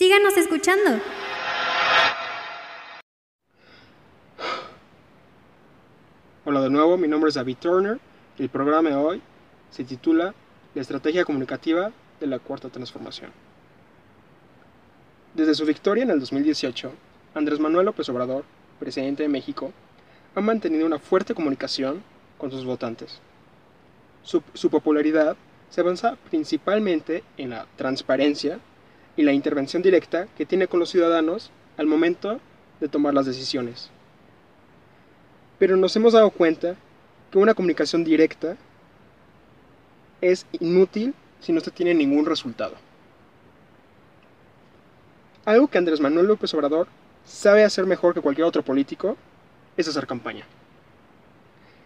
[0.00, 0.98] Síganos escuchando.
[6.46, 8.00] Hola de nuevo, mi nombre es David Turner
[8.38, 9.22] el programa de hoy
[9.70, 10.34] se titula
[10.74, 13.30] La estrategia comunicativa de la cuarta transformación.
[15.34, 16.90] Desde su victoria en el 2018,
[17.34, 18.46] Andrés Manuel López Obrador,
[18.78, 19.70] presidente de México,
[20.34, 22.02] ha mantenido una fuerte comunicación
[22.38, 23.20] con sus votantes.
[24.22, 25.36] Su, su popularidad
[25.68, 28.60] se avanza principalmente en la transparencia
[29.20, 32.40] y la intervención directa que tiene con los ciudadanos al momento
[32.80, 33.90] de tomar las decisiones.
[35.58, 36.74] Pero nos hemos dado cuenta
[37.30, 38.56] que una comunicación directa
[40.22, 42.76] es inútil si no se tiene ningún resultado.
[45.44, 46.88] Algo que Andrés Manuel López Obrador
[47.26, 49.18] sabe hacer mejor que cualquier otro político
[49.76, 50.46] es hacer campaña.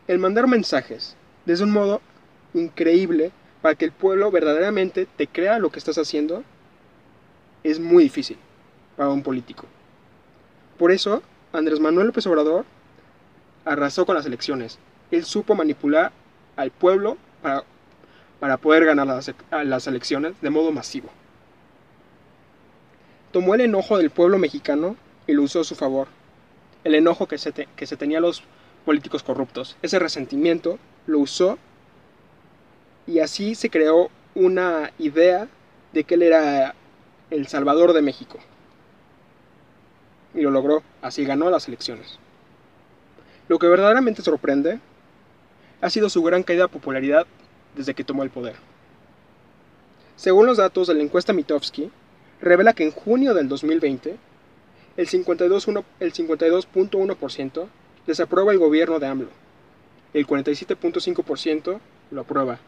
[0.06, 1.16] El mandar mensajes
[1.47, 2.01] desde un modo
[2.55, 6.45] increíble para que el pueblo verdaderamente te crea lo que estás haciendo
[7.64, 8.36] es muy difícil
[8.96, 9.66] para un político.
[10.78, 12.64] Por eso, Andrés Manuel López Obrador
[13.64, 14.78] arrasó con las elecciones.
[15.11, 16.12] Él supo manipular
[16.56, 17.64] al pueblo para,
[18.39, 21.08] para poder ganar las, las elecciones de modo masivo.
[23.33, 24.96] Tomó el enojo del pueblo mexicano
[25.27, 26.08] y lo usó a su favor.
[26.84, 28.42] El enojo que se, te, que se tenía los
[28.84, 29.77] políticos corruptos.
[29.83, 31.58] Ese resentimiento lo usó
[33.06, 35.48] y así se creó una idea
[35.92, 36.74] de que él era
[37.30, 38.39] el Salvador de México.
[40.34, 42.19] Y lo logró, así ganó las elecciones.
[43.48, 44.80] Lo que verdaderamente sorprende
[45.80, 47.27] ha sido su gran caída de popularidad
[47.77, 48.56] desde que tomó el poder.
[50.17, 51.91] Según los datos de la encuesta Mitofsky,
[52.41, 54.17] revela que en junio del 2020,
[54.97, 56.69] el 52.1% el 52
[58.06, 59.28] desaprueba el gobierno de AMLO,
[60.12, 61.80] el 47.5%
[62.11, 62.61] lo aprueba,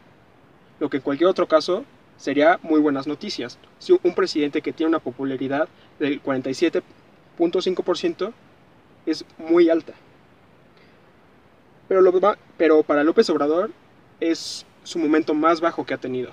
[0.79, 1.85] lo que en cualquier otro caso
[2.17, 3.57] sería muy buenas noticias.
[3.79, 5.67] Si un presidente que tiene una popularidad
[5.99, 8.33] del 47.5%
[9.05, 9.93] es muy alta.
[11.87, 12.01] Pero,
[12.57, 13.71] pero para López Obrador
[14.19, 16.31] es su momento más bajo que ha tenido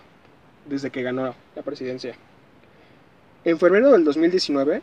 [0.67, 2.17] desde que ganó la presidencia.
[3.44, 4.83] En febrero del 2019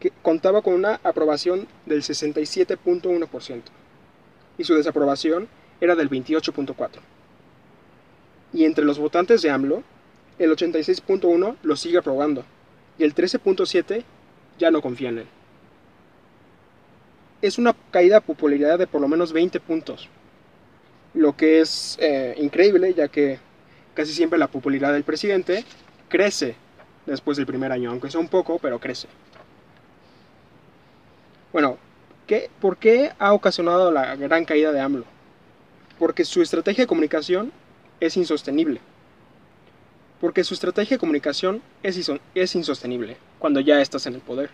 [0.00, 3.62] que contaba con una aprobación del 67.1%
[4.58, 5.48] y su desaprobación
[5.80, 6.90] era del 28.4%.
[8.52, 9.82] Y entre los votantes de AMLO,
[10.38, 12.44] el 86.1 lo sigue aprobando
[12.98, 14.04] y el 13.7
[14.58, 15.26] ya no confía en él.
[17.42, 20.08] Es una caída de popularidad de por lo menos 20 puntos,
[21.14, 23.38] lo que es eh, increíble ya que
[23.94, 25.64] casi siempre la popularidad del presidente
[26.08, 26.56] crece
[27.06, 29.08] después del primer año, aunque sea un poco, pero crece.
[31.52, 31.78] Bueno,
[32.26, 35.04] ¿qué, ¿por qué ha ocasionado la gran caída de AMLO?
[35.98, 37.52] Porque su estrategia de comunicación
[38.00, 38.80] es insostenible.
[40.20, 44.50] Porque su estrategia de comunicación es, insostenible cuando ya estás en el poder.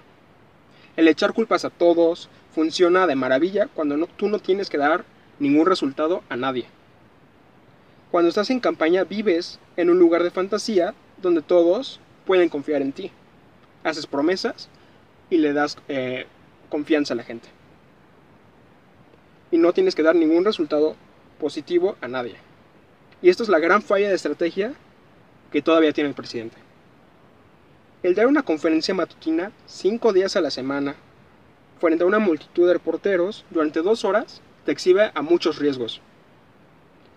[0.96, 5.04] El echar culpas a todos funciona de maravilla cuando tú no tienes que dar
[5.38, 6.66] ningún resultado a nadie.
[8.10, 12.92] Cuando estás en campaña vives en un lugar de fantasía donde todos pueden confiar en
[12.92, 13.10] ti.
[13.84, 14.68] Haces promesas
[15.30, 16.26] y le das eh,
[16.68, 17.48] confianza a la gente.
[19.50, 20.96] Y no tienes que dar ningún resultado
[21.40, 22.36] positivo a nadie.
[23.22, 24.74] Y esto es la gran falla de estrategia
[25.52, 26.56] que todavía tiene el presidente.
[28.02, 30.96] El dar una conferencia matutina cinco días a la semana
[31.78, 36.00] frente a una multitud de reporteros durante dos horas te exhibe a muchos riesgos.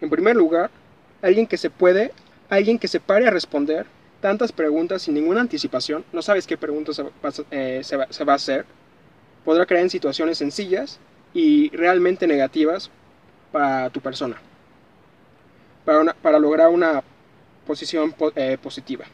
[0.01, 0.69] En primer lugar,
[1.21, 2.11] alguien que se puede,
[2.49, 3.87] alguien que se pare a responder
[4.21, 8.65] tantas preguntas sin ninguna anticipación, no sabes qué va, eh, se va, a hacer,
[9.43, 10.99] podrá crear en situaciones sencillas
[11.33, 12.91] y realmente negativas
[13.51, 14.37] para tu persona
[15.85, 17.03] para lograr una
[17.65, 19.05] posición eh, positiva.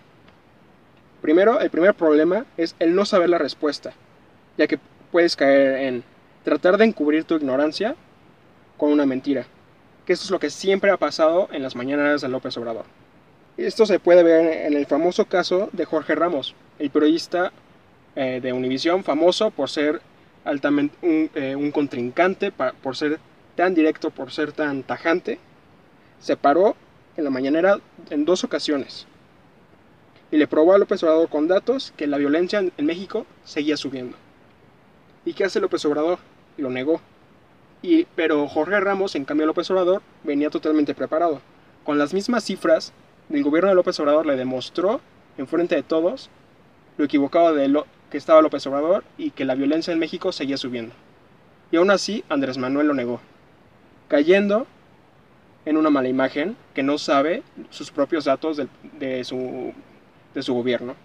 [1.22, 3.94] Primero, el primer problema es el no saber la respuesta,
[4.58, 4.80] ya que
[5.12, 6.04] puedes caer en
[6.44, 7.96] tratar de encubrir tu ignorancia
[8.78, 9.46] con una mentira,
[10.06, 12.86] que esto es lo que siempre ha pasado en las mañanas de López Obrador.
[13.58, 17.52] Esto se puede ver en el famoso caso de Jorge Ramos, el periodista
[18.16, 20.02] eh, de Univisión, famoso por ser
[20.44, 23.20] altamente un, eh, un contrincante, por ser
[23.56, 25.38] tan directo, por ser tan tajante,
[26.20, 26.76] se paró
[27.18, 27.80] en la mañanera
[28.10, 29.08] en dos ocasiones
[30.32, 34.16] y le probó a López Obrador con datos que la violencia en México seguía subiendo.
[35.26, 36.20] ¿Y qué hace López Obrador?
[36.58, 37.02] Lo negó.
[37.82, 41.42] Y, pero Jorge Ramos, en cambio López Obrador, venía totalmente preparado.
[41.84, 42.94] Con las mismas cifras,
[43.30, 45.02] el gobierno de López Obrador le demostró,
[45.38, 46.30] en frente de todos,
[46.98, 50.58] lo equivocado de lo que estaba López Obrador y que la violencia en México seguía
[50.58, 50.94] subiendo.
[51.72, 53.20] Y aún así, Andrés Manuel lo negó,
[54.08, 54.68] cayendo
[55.66, 58.68] en una mala imagen que no sabe sus propios datos de,
[59.00, 59.74] de, su,
[60.34, 60.96] de su gobierno.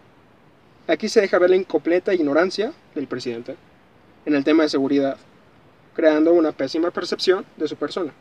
[0.89, 3.57] Aquí se deja ver la incompleta ignorancia del presidente
[4.25, 5.17] en el tema de seguridad,
[5.95, 8.13] creando una pésima percepción de su persona.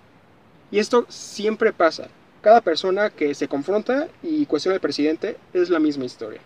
[0.72, 2.08] Y esto siempre pasa.
[2.42, 6.42] Cada persona que se confronta y cuestiona al presidente es la misma historia.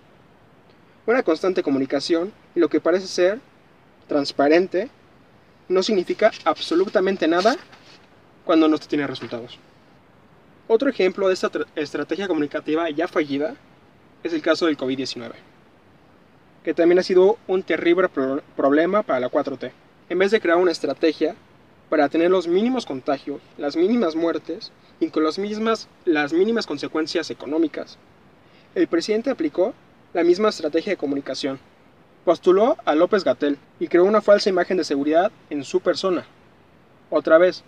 [1.05, 3.39] Una constante comunicación y lo que parece ser
[4.07, 4.89] transparente
[5.67, 7.55] no significa absolutamente nada
[8.45, 9.59] cuando no se tiene resultados.
[10.71, 13.55] Otro ejemplo de esta estrategia comunicativa ya fallida
[14.21, 15.31] es el caso del COVID-19,
[16.63, 18.07] que también ha sido un terrible
[18.55, 19.71] problema para la 4T.
[20.09, 21.35] En vez de crear una estrategia
[21.89, 27.31] para tener los mínimos contagios, las mínimas muertes y con las mismas, las mínimas consecuencias
[27.31, 27.97] económicas,
[28.75, 29.73] el presidente aplicó
[30.13, 31.59] la misma estrategia de comunicación.
[32.25, 36.27] Postuló a López Gatel y creó una falsa imagen de seguridad en su persona.
[37.09, 37.63] Otra vez,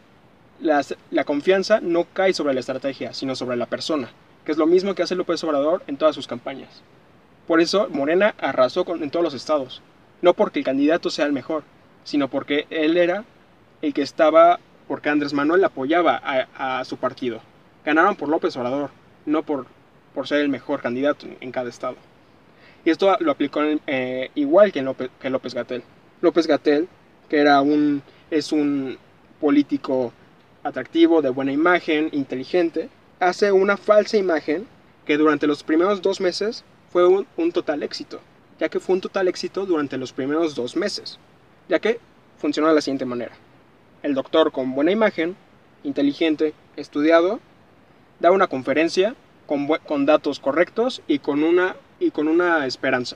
[0.62, 4.10] la confianza no cae sobre la estrategia, sino sobre la persona,
[4.46, 6.84] que es lo mismo que hace López Obrador en todas sus campañas.
[7.48, 9.82] Por eso Morena arrasó en todos los estados,
[10.22, 11.64] no porque el candidato sea el mejor,
[12.04, 13.26] sino porque él era
[13.82, 16.22] el que estaba, porque Andrés Manuel apoyaba
[16.56, 17.42] a, su partido.
[17.84, 18.92] Ganaron por López Obrador,
[19.26, 19.66] no por,
[20.14, 21.96] por ser el mejor candidato en cada estado.
[22.86, 25.84] Y esto lo aplicó eh, igual que López, que López Gatel.
[26.22, 26.88] López Gatel,
[27.30, 28.98] que era un, es un
[29.40, 30.14] político
[30.64, 34.68] atractivo, de buena imagen, inteligente, hace una falsa imagen
[35.06, 38.20] que durante los primeros dos meses fue un, total éxito,
[38.60, 41.20] ya que fue un total éxito durante los primeros dos meses,
[41.70, 42.00] ya que
[42.38, 43.34] funcionó de la siguiente manera.
[44.04, 45.36] El doctor con buena imagen,
[45.84, 47.40] inteligente, estudiado,
[48.20, 49.16] da una conferencia
[49.46, 53.16] con, con datos correctos y con una y con una esperanza,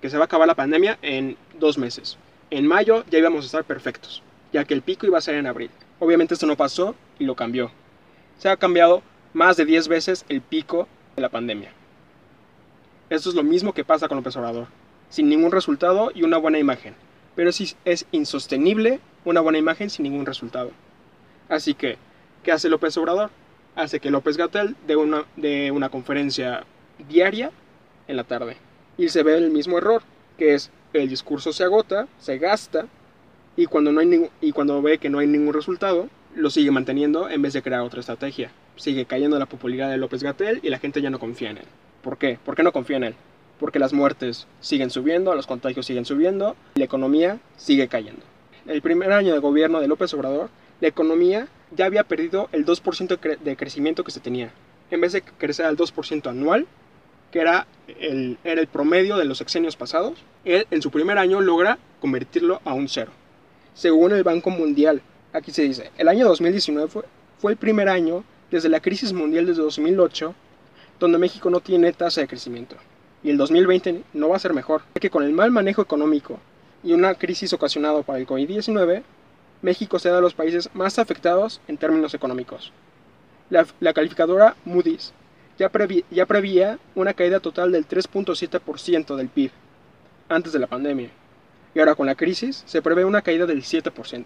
[0.00, 2.18] que se va a acabar la pandemia en dos meses.
[2.50, 4.22] En mayo ya íbamos a estar perfectos,
[4.52, 5.70] ya que el pico iba a ser en abril.
[5.98, 7.70] Obviamente esto no pasó y lo cambió.
[8.38, 9.02] Se ha cambiado
[9.32, 11.72] más de 10 veces el pico de la pandemia.
[13.08, 14.66] Esto es lo mismo que pasa con López Obrador,
[15.08, 16.94] sin ningún resultado y una buena imagen.
[17.34, 20.70] Pero sí es insostenible una buena imagen sin ningún resultado.
[21.48, 21.96] Así que,
[22.42, 23.30] ¿qué hace López Obrador?
[23.74, 26.64] Hace que López Gatel dé una, de una conferencia
[27.08, 27.52] diaria
[28.08, 28.56] en la tarde.
[28.98, 30.02] Y se ve el mismo error,
[30.36, 32.86] que es el discurso se agota, se gasta,
[33.56, 37.30] y cuando, no hay y cuando ve que no hay ningún resultado, lo sigue manteniendo
[37.30, 38.50] en vez de crear otra estrategia.
[38.76, 41.64] Sigue cayendo la popularidad de López Gatel y la gente ya no confía en él.
[42.02, 42.38] ¿Por qué?
[42.44, 43.14] ¿Por qué no confía en él?
[43.58, 48.22] Porque las muertes siguen subiendo, los contagios siguen subiendo la economía sigue cayendo.
[48.66, 50.50] El primer año de gobierno de López Obrador,
[50.80, 54.50] la economía ya había perdido el 2% de crecimiento que se tenía.
[54.90, 56.66] En vez de crecer al 2% anual,
[57.32, 57.66] que era
[57.98, 62.60] el, era el promedio de los sexenios pasados, él en su primer año logra convertirlo
[62.64, 63.12] a un cero.
[63.76, 65.02] Según el Banco Mundial,
[65.34, 66.88] aquí se dice, el año 2019
[67.38, 70.34] fue, el primer año desde la crisis mundial desde 2008
[70.98, 72.76] donde México no tiene tasa de crecimiento.
[73.22, 76.40] Y el 2020 no va a ser mejor, ya que con el mal manejo económico
[76.82, 79.02] y una crisis ocasionada por el COVID-19,
[79.60, 82.72] México será de los países más afectados en términos económicos.
[83.50, 85.12] La, calificadora Moody's
[85.58, 85.70] ya,
[86.10, 89.50] ya prevía una caída total del 3.7% del PIB
[90.30, 91.10] antes de la pandemia,
[91.76, 94.24] y ahora con la crisis se prevé una caída del 7%,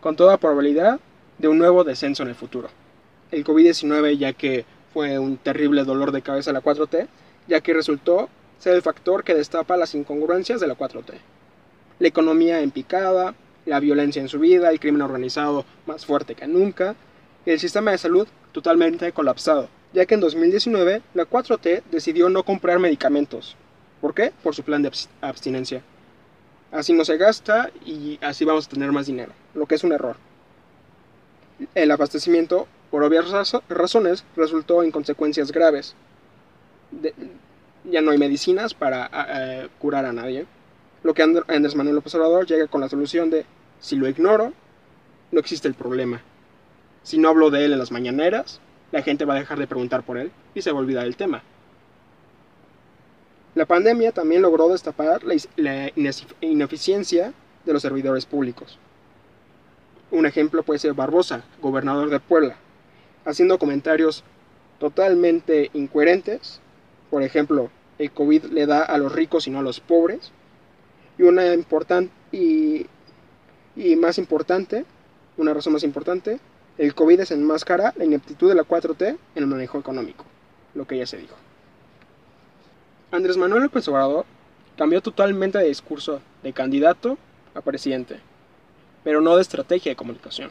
[0.00, 0.98] con toda probabilidad
[1.36, 2.70] de un nuevo descenso en el futuro.
[3.30, 7.08] El COVID-19, ya que fue un terrible dolor de cabeza la 4T,
[7.46, 11.12] ya que resultó ser el factor que destapa las incongruencias de la 4T.
[11.98, 13.34] La economía en picada,
[13.66, 16.94] la violencia en su vida, el crimen organizado más fuerte que nunca,
[17.44, 22.44] y el sistema de salud totalmente colapsado, ya que en 2019 la 4T decidió no
[22.44, 23.56] comprar medicamentos.
[24.00, 24.32] ¿Por qué?
[24.42, 24.90] Por su plan de
[25.20, 25.82] abstinencia.
[26.74, 29.92] Así no se gasta y así vamos a tener más dinero, lo que es un
[29.92, 30.16] error.
[31.72, 33.30] El abastecimiento, por obvias
[33.68, 35.94] razones, resultó en consecuencias graves.
[37.84, 40.46] ya no hay medicinas para curar a nadie.
[41.04, 43.46] Lo que Andrés Manuel López Obrador llega con la solución de,
[43.78, 44.52] si lo ignoro,
[45.30, 46.22] no existe el problema.
[47.04, 50.02] Si no hablo de él en las mañaneras, la gente va a dejar de preguntar
[50.02, 51.44] por él y se va a olvidar del tema.
[53.54, 55.92] La pandemia también logró destapar la
[56.40, 57.32] ineficiencia
[57.64, 58.78] de los servidores públicos.
[60.10, 62.56] Un ejemplo puede ser Barbosa, gobernador de Puebla,
[63.24, 64.24] haciendo comentarios
[64.80, 66.60] totalmente incoherentes.
[67.10, 70.32] Por ejemplo, el COVID le da a los ricos y no a los pobres.
[71.16, 72.86] Y una importante y,
[73.96, 74.84] más importante,
[75.36, 76.40] una razón más importante,
[76.76, 80.24] el COVID desenmascara la ineptitud de la 4T en el manejo económico,
[80.74, 81.36] lo que ya se dijo.
[83.14, 84.24] Andrés Manuel López Obrador
[84.76, 87.16] cambió totalmente de discurso de candidato
[87.54, 88.18] a presidente,
[89.04, 90.50] pero no de estrategia de comunicación.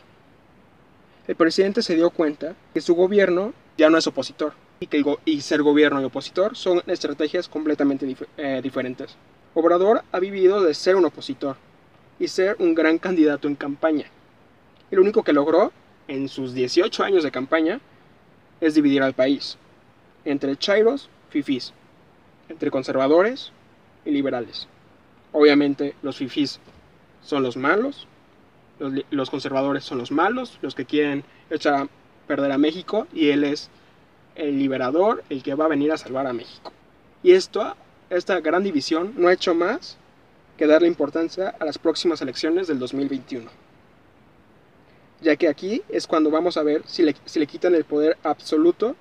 [1.27, 5.61] El presidente se dio cuenta que su gobierno ya no es opositor, y, que ser
[5.61, 9.17] gobierno y opositor son estrategias completamente eh, diferentes.
[9.55, 11.57] Obrador ha vivido de ser un opositor
[12.17, 14.05] y ser un gran candidato en campaña.
[14.89, 15.73] Lo único que logró
[16.07, 17.81] en sus 18 años de campaña
[18.61, 19.57] es dividir al país
[20.23, 21.73] entre chairos, fifís,
[22.49, 23.51] entre conservadores
[24.05, 24.67] y liberales.
[25.31, 26.59] Obviamente los fifís
[27.21, 28.07] son los malos,
[29.11, 31.87] los, conservadores son los malos, los que quieren echar a
[32.27, 33.69] perder a México y él es
[34.35, 36.71] el liberador, el que va a venir a salvar a México.
[37.21, 37.75] Y esto,
[38.09, 39.97] esta gran división no ha hecho más
[40.57, 43.49] que darle importancia a las próximas elecciones del 2021.
[45.21, 48.17] Ya que aquí es cuando vamos a ver si le, si le quitan el poder
[48.23, 48.95] absoluto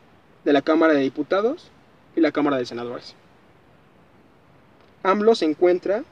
[0.45, 1.71] de la Cámara de Diputados
[2.15, 3.17] y la Cámara de Senadores.
[5.03, 6.05] AMLO se encuentra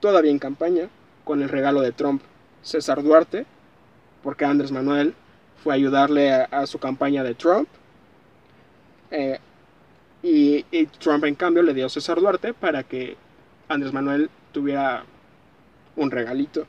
[0.00, 0.88] todavía en campaña
[1.24, 2.22] con el regalo de Trump,
[2.62, 3.46] César Duarte,
[4.22, 5.14] porque Andrés Manuel
[5.62, 7.68] fue a ayudarle a, su campaña de Trump.
[9.10, 9.38] Eh,
[10.22, 10.62] y,
[10.98, 13.16] Trump en cambio le dio a César Duarte para que
[13.68, 15.04] Andrés Manuel tuviera
[15.96, 16.66] un regalito.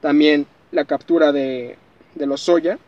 [0.00, 1.76] También la captura de,
[2.14, 2.78] de Lozoya,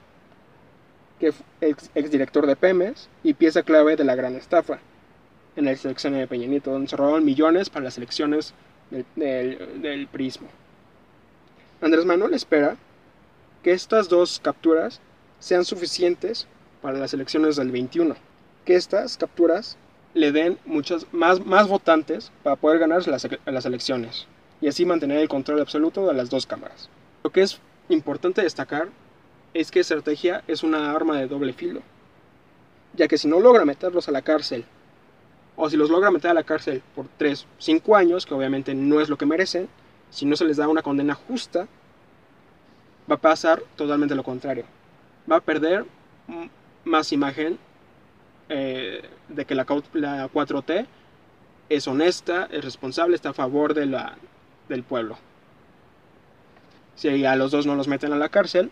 [1.21, 4.81] que ex, exdirector de Pemes y pieza clave de la gran estafa
[5.57, 8.55] en la selección de Peña Nieto, donde se robaron millones para las elecciones
[8.91, 10.49] del, del, del prismo.
[11.81, 12.77] Andrés Manuel espera
[13.63, 15.01] que estas dos capturas
[15.39, 16.47] sean suficientes
[16.81, 18.15] para las elecciones del 21,
[18.65, 19.77] que estas capturas
[20.15, 24.27] le den muchas más, más votantes para poder ganar las, las elecciones
[24.61, 26.89] y así mantener el control absoluto de las dos cámaras.
[27.23, 27.59] Lo que es
[27.89, 28.89] importante destacar
[29.53, 31.83] es que estrategia es una arma de doble filo,
[32.95, 34.65] ya que si no logra meterlos a la cárcel
[35.57, 39.01] o si los logra meter a la cárcel por 3, 5 años, que obviamente no
[39.01, 39.69] es lo que merecen,
[40.11, 41.67] si no se les da una condena justa,
[43.11, 44.65] va a pasar totalmente lo contrario.
[45.31, 45.85] Va a perder
[46.85, 47.59] más imagen
[48.49, 50.87] eh, de que la, la 4T
[51.69, 54.17] es honesta, es responsable, está a favor de la,
[54.69, 55.17] del pueblo.
[56.97, 58.71] Si a los dos no los meten a la cárcel,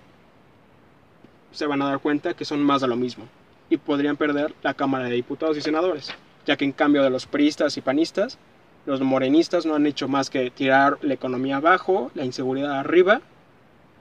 [1.52, 3.26] se van a dar cuenta que son más de lo mismo
[3.68, 6.14] y podrían perder la Cámara de Diputados y Senadores
[6.46, 8.38] ya que en cambio de los priistas y panistas,
[8.84, 13.20] los morenistas no han hecho más que tirar la economía abajo, la inseguridad arriba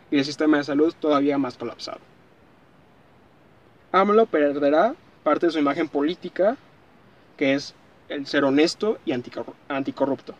[0.10, 2.00] y el sistema de salud todavía más colapsado.
[3.92, 6.58] AMLO perderá parte de su imagen política,
[7.38, 7.76] que es
[8.10, 10.36] el ser honesto y anticorrupto,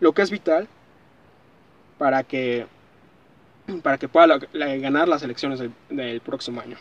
[0.00, 0.68] lo que es vital
[1.98, 2.66] para que,
[3.82, 6.76] para que pueda ganar las elecciones del, del próximo año.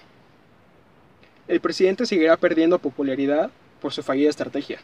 [1.47, 3.49] El presidente seguirá perdiendo popularidad
[3.81, 4.79] por su fallida estrategia.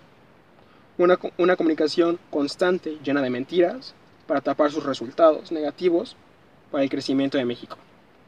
[0.97, 3.93] Una, una comunicación constante llena de mentiras
[4.27, 6.15] para tapar sus resultados negativos
[6.71, 7.77] para el crecimiento de México,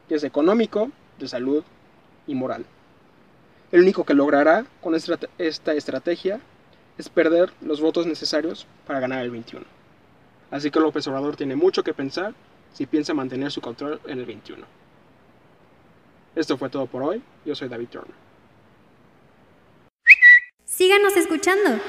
[0.08, 1.64] es económico, de salud
[2.26, 2.64] y moral.
[3.72, 6.40] El único que logrará con esta, esta estrategia
[6.96, 9.64] es perder los votos necesarios para ganar el 21.
[10.50, 12.34] Así que López Obrador tiene mucho que pensar
[12.72, 14.64] si piensa mantener su control en el 21.
[16.34, 17.22] Esto fue todo por hoy.
[17.44, 18.27] Yo soy David Turner.
[20.78, 21.80] Síganos escuchando.